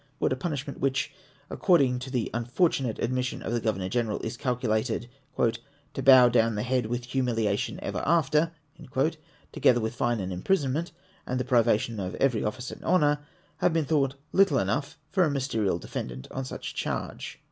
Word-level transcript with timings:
Would 0.19 0.33
a 0.33 0.35
jjunishment 0.35 0.79
which, 0.79 1.13
according 1.47 1.99
to 1.99 2.09
the 2.09 2.31
unfortunate 2.33 2.97
admission 2.97 3.43
of 3.43 3.51
the 3.53 3.59
Attorney 3.59 3.87
General, 3.87 4.19
is 4.21 4.35
calculated" 4.35 5.07
to 5.93 6.01
bow 6.01 6.27
down 6.27 6.55
the 6.55 6.63
head 6.63 6.87
with 6.87 7.03
humiliation 7.05 7.77
ever 7.83 8.01
after," 8.03 8.51
together 9.51 9.79
with 9.79 9.93
fine 9.93 10.19
and 10.19 10.33
imprisonment, 10.33 10.91
and 11.27 11.39
the 11.39 11.45
privation 11.45 11.99
of 11.99 12.15
every 12.15 12.43
office 12.43 12.71
and 12.71 12.83
honour, 12.83 13.19
have 13.57 13.73
been 13.73 13.85
thought 13.85 14.15
little 14.31 14.57
enough 14.57 14.97
for 15.11 15.23
a 15.23 15.27
ministerial 15.29 15.77
defendant 15.77 16.27
on 16.31 16.45
such 16.45 16.71
a 16.71 16.75
charge? 16.75 17.39